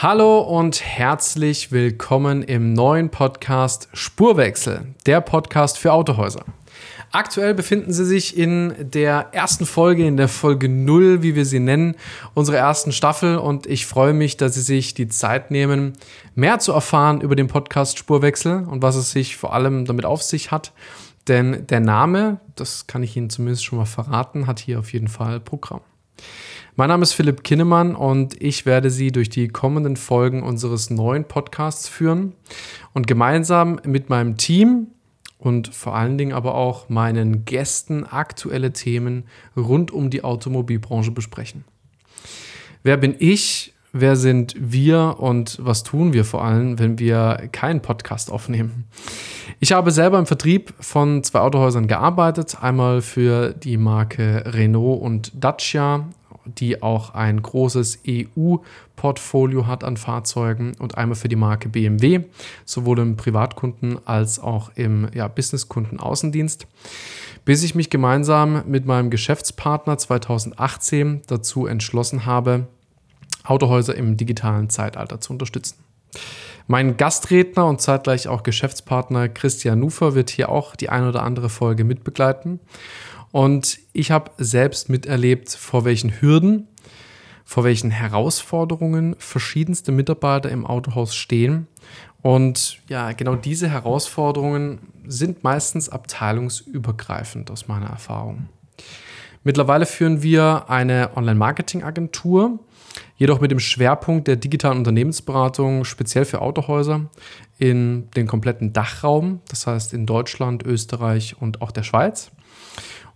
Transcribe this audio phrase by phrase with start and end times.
[0.00, 6.44] Hallo und herzlich willkommen im neuen Podcast Spurwechsel, der Podcast für Autohäuser.
[7.10, 11.58] Aktuell befinden Sie sich in der ersten Folge, in der Folge 0, wie wir sie
[11.58, 11.96] nennen,
[12.34, 15.94] unserer ersten Staffel und ich freue mich, dass Sie sich die Zeit nehmen,
[16.36, 20.22] mehr zu erfahren über den Podcast Spurwechsel und was es sich vor allem damit auf
[20.22, 20.70] sich hat.
[21.26, 25.08] Denn der Name, das kann ich Ihnen zumindest schon mal verraten, hat hier auf jeden
[25.08, 25.80] Fall Programm.
[26.78, 31.24] Mein Name ist Philipp Kinnemann und ich werde Sie durch die kommenden Folgen unseres neuen
[31.24, 32.34] Podcasts führen
[32.92, 34.86] und gemeinsam mit meinem Team
[35.38, 39.24] und vor allen Dingen aber auch meinen Gästen aktuelle Themen
[39.56, 41.64] rund um die Automobilbranche besprechen.
[42.84, 43.74] Wer bin ich?
[43.92, 48.84] Wer sind wir und was tun wir vor allem, wenn wir keinen Podcast aufnehmen?
[49.58, 55.32] Ich habe selber im Vertrieb von zwei Autohäusern gearbeitet, einmal für die Marke Renault und
[55.34, 56.06] Dacia
[56.56, 62.20] die auch ein großes EU-Portfolio hat an Fahrzeugen und einmal für die Marke BMW,
[62.64, 66.66] sowohl im Privatkunden als auch im ja, Businesskunden-Außendienst,
[67.44, 72.66] bis ich mich gemeinsam mit meinem Geschäftspartner 2018 dazu entschlossen habe,
[73.44, 75.76] Autohäuser im digitalen Zeitalter zu unterstützen.
[76.70, 81.48] Mein Gastredner und zeitgleich auch Geschäftspartner Christian Nufer wird hier auch die ein oder andere
[81.48, 82.60] Folge mitbegleiten.
[83.30, 86.68] Und ich habe selbst miterlebt, vor welchen Hürden,
[87.44, 91.66] vor welchen Herausforderungen verschiedenste Mitarbeiter im Autohaus stehen.
[92.22, 98.48] Und ja, genau diese Herausforderungen sind meistens abteilungsübergreifend aus meiner Erfahrung.
[99.44, 102.58] Mittlerweile führen wir eine Online-Marketing-Agentur,
[103.16, 107.08] jedoch mit dem Schwerpunkt der digitalen Unternehmensberatung speziell für Autohäuser
[107.58, 112.30] in den kompletten Dachraum, das heißt in Deutschland, Österreich und auch der Schweiz.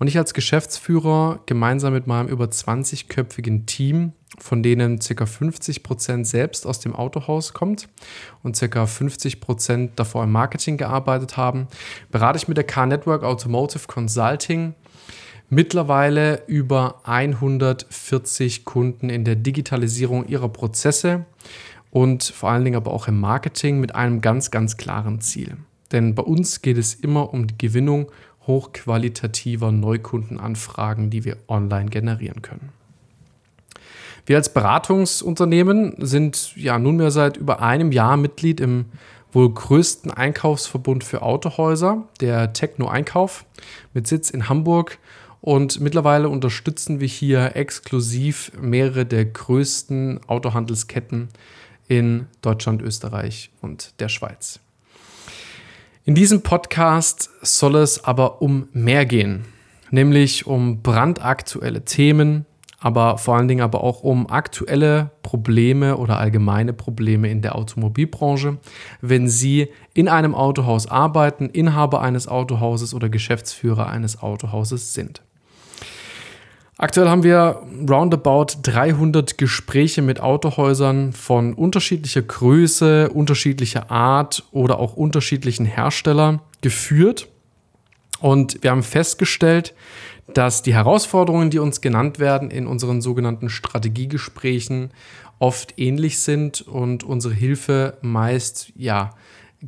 [0.00, 5.26] Und ich als Geschäftsführer gemeinsam mit meinem über 20-köpfigen Team, von denen ca.
[5.26, 7.86] 50 Prozent selbst aus dem Autohaus kommt
[8.42, 8.86] und ca.
[8.86, 11.68] 50 Prozent davor im Marketing gearbeitet haben,
[12.10, 14.74] berate ich mit der Car Network Automotive Consulting
[15.50, 21.26] mittlerweile über 140 Kunden in der Digitalisierung ihrer Prozesse
[21.90, 25.58] und vor allen Dingen aber auch im Marketing mit einem ganz, ganz klaren Ziel.
[25.92, 28.10] Denn bei uns geht es immer um die Gewinnung
[28.46, 32.70] hochqualitativer Neukundenanfragen, die wir online generieren können.
[34.26, 38.86] Wir als Beratungsunternehmen sind ja nunmehr seit über einem Jahr Mitglied im
[39.32, 43.44] wohl größten Einkaufsverbund für Autohäuser, der Techno Einkauf,
[43.94, 44.98] mit Sitz in Hamburg.
[45.40, 51.28] Und mittlerweile unterstützen wir hier exklusiv mehrere der größten Autohandelsketten
[51.88, 54.60] in Deutschland, Österreich und der Schweiz.
[56.06, 59.44] In diesem Podcast soll es aber um mehr gehen,
[59.90, 62.46] nämlich um brandaktuelle Themen,
[62.78, 68.56] aber vor allen Dingen aber auch um aktuelle Probleme oder allgemeine Probleme in der Automobilbranche,
[69.02, 75.20] wenn Sie in einem Autohaus arbeiten, Inhaber eines Autohauses oder Geschäftsführer eines Autohauses sind.
[76.80, 77.60] Aktuell haben wir
[77.90, 87.28] roundabout 300 Gespräche mit Autohäusern von unterschiedlicher Größe, unterschiedlicher Art oder auch unterschiedlichen Herstellern geführt.
[88.20, 89.74] Und wir haben festgestellt,
[90.32, 94.88] dass die Herausforderungen, die uns genannt werden in unseren sogenannten Strategiegesprächen,
[95.38, 99.10] oft ähnlich sind und unsere Hilfe meist ja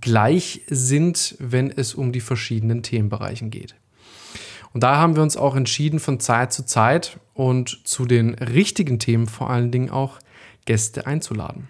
[0.00, 3.74] gleich sind, wenn es um die verschiedenen Themenbereichen geht.
[4.72, 8.98] Und da haben wir uns auch entschieden, von Zeit zu Zeit und zu den richtigen
[8.98, 10.18] Themen vor allen Dingen auch
[10.64, 11.68] Gäste einzuladen.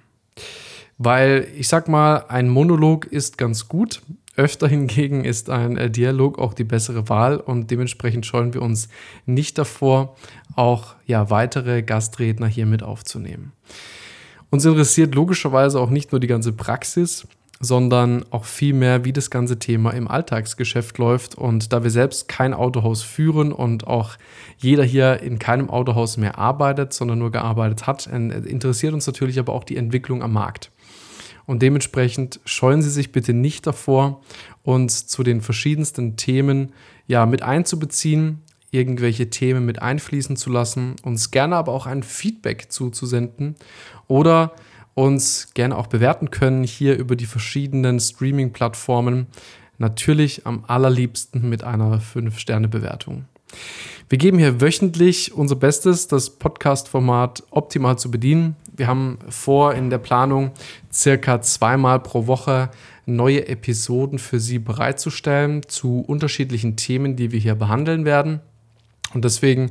[0.99, 4.03] Weil ich sag mal, ein Monolog ist ganz gut.
[4.37, 8.89] Öfter hingegen ist ein äh, Dialog auch die bessere Wahl und dementsprechend scheuen wir uns
[9.27, 10.17] nicht davor,
[10.55, 13.53] auch ja, weitere Gastredner hier mit aufzunehmen.
[14.51, 17.27] Uns interessiert logischerweise auch nicht nur die ganze Praxis,
[17.63, 21.35] sondern auch vielmehr, wie das ganze Thema im Alltagsgeschäft läuft.
[21.35, 24.17] Und da wir selbst kein Autohaus führen und auch
[24.57, 29.53] jeder hier in keinem Autohaus mehr arbeitet, sondern nur gearbeitet hat, interessiert uns natürlich aber
[29.53, 30.73] auch die Entwicklung am Markt.
[31.45, 34.23] Und dementsprechend scheuen Sie sich bitte nicht davor,
[34.63, 36.73] uns zu den verschiedensten Themen
[37.07, 38.41] ja mit einzubeziehen,
[38.71, 43.57] irgendwelche Themen mit einfließen zu lassen, uns gerne aber auch ein Feedback zuzusenden
[44.07, 44.55] oder
[45.01, 49.29] uns gerne auch bewerten können hier über die verschiedenen Streaming-Plattformen.
[49.79, 53.25] Natürlich am allerliebsten mit einer 5-Sterne-Bewertung.
[54.11, 58.57] Wir geben hier wöchentlich unser Bestes, das Podcast-Format optimal zu bedienen.
[58.77, 60.51] Wir haben vor, in der Planung
[60.93, 62.69] circa zweimal pro Woche
[63.07, 68.41] neue Episoden für Sie bereitzustellen zu unterschiedlichen Themen, die wir hier behandeln werden.
[69.15, 69.71] Und deswegen,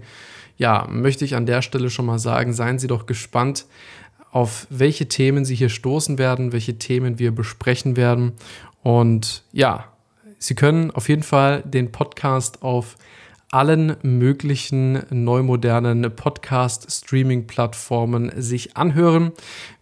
[0.58, 3.68] ja, möchte ich an der Stelle schon mal sagen, seien Sie doch gespannt,
[4.32, 8.34] auf welche Themen Sie hier stoßen werden, welche Themen wir besprechen werden.
[8.84, 9.86] Und ja,
[10.38, 12.96] Sie können auf jeden Fall den Podcast auf
[13.52, 19.32] allen möglichen neumodernen Podcast-Streaming-Plattformen sich anhören.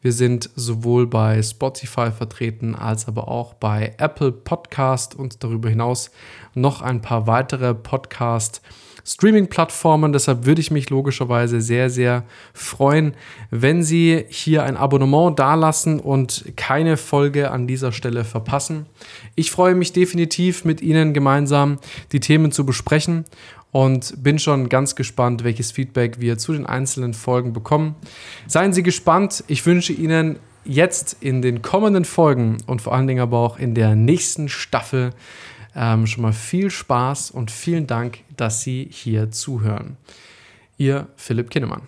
[0.02, 6.12] Wir sind sowohl bei Spotify vertreten als aber auch bei Apple Podcast und darüber hinaus
[6.54, 8.62] noch ein paar weitere Podcast-
[9.08, 10.12] Streaming-Plattformen.
[10.12, 12.24] Deshalb würde ich mich logischerweise sehr, sehr
[12.54, 13.14] freuen,
[13.50, 18.86] wenn Sie hier ein Abonnement dalassen und keine Folge an dieser Stelle verpassen.
[19.36, 21.80] Ich freue mich definitiv mit Ihnen gemeinsam
[22.12, 23.24] die Themen zu besprechen
[23.72, 27.96] und bin schon ganz gespannt, welches Feedback wir zu den einzelnen Folgen bekommen.
[28.48, 29.44] Seien Sie gespannt.
[29.48, 33.74] Ich wünsche Ihnen jetzt in den kommenden Folgen und vor allen Dingen aber auch in
[33.74, 35.12] der nächsten Staffel
[35.78, 39.98] ähm, schon mal viel Spaß und vielen Dank, dass Sie hier zuhören.
[40.78, 41.84] Ihr Philipp Kinnemann.